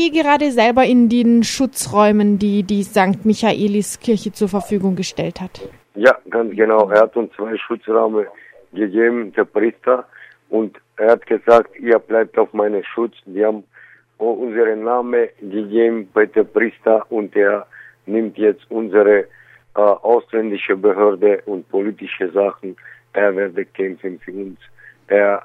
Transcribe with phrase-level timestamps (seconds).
[0.00, 3.26] Sie gerade selber in den Schutzräumen, die die St.
[3.26, 5.60] Michaelis Kirche zur Verfügung gestellt hat?
[5.94, 6.88] Ja, ganz genau.
[6.88, 8.26] Er hat uns zwei Schutzräume
[8.72, 10.06] gegeben, der Priester,
[10.48, 13.12] und er hat gesagt, ihr bleibt auf meinen Schutz.
[13.26, 13.64] Die haben
[14.16, 17.66] unseren Namen gegeben bei der Priester und er
[18.06, 19.26] nimmt jetzt unsere äh,
[19.74, 22.74] ausländische Behörde und politische Sachen.
[23.12, 24.60] Er werde kämpfen für uns.
[25.08, 25.42] Er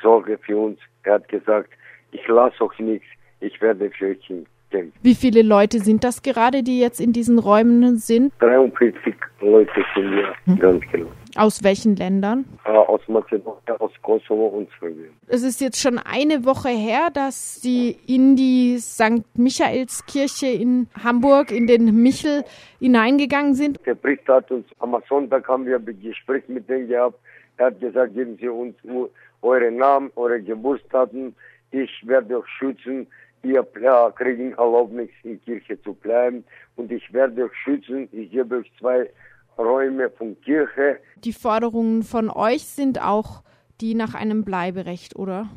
[0.00, 0.78] sorge für uns.
[1.02, 1.68] Er hat gesagt,
[2.12, 3.08] ich lasse euch nichts.
[3.40, 4.26] Ich werde für euch
[4.70, 4.92] kämpfen.
[5.02, 8.32] Wie viele Leute sind das gerade, die jetzt in diesen Räumen sind?
[8.40, 10.58] 43 Leute sind wir, hm.
[10.58, 11.08] ganz genau.
[11.36, 12.46] Aus welchen Ländern?
[12.64, 15.10] Äh, aus Mazedonien, aus Kosovo und Serbien.
[15.28, 19.24] Es ist jetzt schon eine Woche her, dass Sie in die St.
[19.34, 22.44] Michaelskirche in Hamburg, in den Michel,
[22.80, 23.78] hineingegangen sind.
[23.86, 27.18] Der Priester hat uns, am Sonntag haben wir ein Gespräch mit denen gehabt.
[27.58, 28.74] Er hat gesagt, geben Sie uns
[29.42, 31.36] eure Namen, eure Geburtsdaten.
[31.70, 33.06] Ich werde euch schützen.
[33.42, 33.66] Ihr
[34.16, 36.44] kriegen Erlaubnis, in Kirche zu bleiben.
[36.76, 38.08] Und ich werde euch schützen.
[38.12, 39.08] Ich gebe euch zwei
[39.56, 40.98] Räume von Kirche.
[41.16, 43.42] Die Forderungen von euch sind auch
[43.80, 45.48] die nach einem Bleiberecht, oder?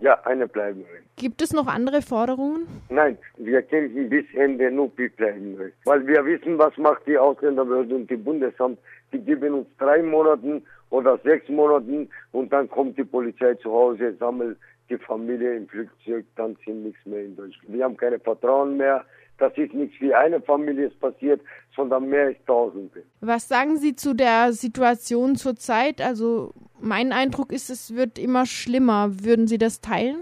[0.00, 1.04] Ja, eine Bleiberecht.
[1.16, 2.66] Gibt es noch andere Forderungen?
[2.90, 5.76] Nein, wir kämpfen bis Ende nur für Bleiberecht.
[5.84, 8.78] Weil wir wissen, was macht die Ausländerbehörde und die Bundesamt.
[9.12, 14.14] Die geben uns drei Monate oder sechs Monate und dann kommt die Polizei zu Hause,
[14.18, 17.72] sammelt die Familie im Flugzeug, dann sind nichts mehr in Deutschland.
[17.72, 19.04] Wir haben keine Vertrauen mehr.
[19.38, 21.40] Das ist nicht wie eine Familie ist passiert,
[21.74, 23.02] sondern mehr als Tausende.
[23.20, 26.00] Was sagen Sie zu der Situation zurzeit?
[26.00, 29.10] Also mein Eindruck ist, es wird immer schlimmer.
[29.10, 30.20] Würden Sie das teilen?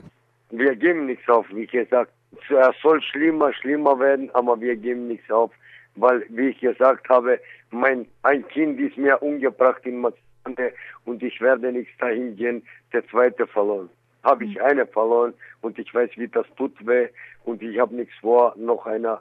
[0.51, 2.13] Wir geben nichts auf, wie gesagt.
[2.33, 5.51] Es soll schlimmer, schlimmer werden, aber wir geben nichts auf,
[5.97, 7.39] weil, wie ich gesagt habe,
[7.71, 10.73] mein ein Kind ist mir umgebracht in Mazedonien
[11.05, 13.91] und ich werde nichts dahin gehen, der zweite verloren
[14.23, 17.09] habe ich eine verloren und ich weiß, wie das tut weh
[17.45, 19.21] und ich habe nichts vor, noch einer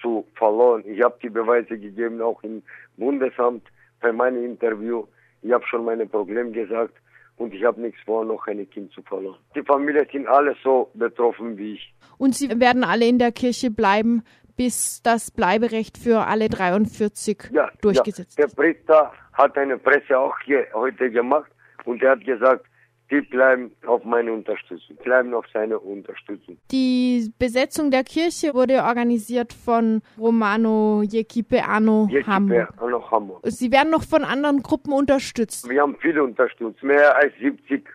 [0.00, 0.82] zu verloren.
[0.86, 2.62] Ich habe die Beweise gegeben, auch im
[2.96, 3.66] Bundesamt
[4.00, 5.06] bei meinem Interview.
[5.42, 6.94] Ich habe schon meine Probleme gesagt
[7.36, 9.38] und ich habe nichts vor, noch ein Kind zu verloren.
[9.54, 11.94] Die Familie sind alle so betroffen wie ich.
[12.18, 14.22] Und Sie werden alle in der Kirche bleiben,
[14.56, 18.46] bis das Bleiberecht für alle 43 ja, durchgesetzt ja.
[18.46, 21.50] Der Priester hat eine Presse auch hier heute gemacht
[21.84, 22.66] und er hat gesagt,
[23.12, 26.56] die bleiben auf meine Unterstützung, bleiben auf seine Unterstützung.
[26.70, 33.10] Die Besetzung der Kirche wurde organisiert von Romano Jekipe Anno Hamburg.
[33.10, 33.40] Hamburg.
[33.44, 35.68] Sie werden noch von anderen Gruppen unterstützt.
[35.68, 37.86] Wir haben viele unterstützt, mehr als 70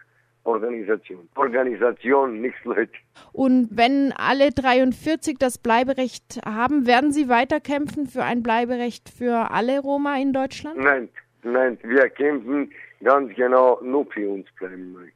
[0.44, 1.28] Organisationen.
[1.36, 2.94] Organisation, nichts Leute.
[3.34, 9.80] Und wenn alle 43 das Bleiberecht haben, werden Sie weiterkämpfen für ein Bleiberecht für alle
[9.80, 10.78] Roma in Deutschland?
[10.78, 11.10] Nein,
[11.44, 12.72] nein, wir kämpfen
[13.02, 15.12] ganz genau nur für uns bleiben.